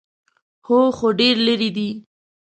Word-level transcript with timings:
_هو، 0.65 0.79
خو 0.97 1.07
ډېر 1.19 1.35
ليرې 1.45 1.69
دی. 1.77 1.89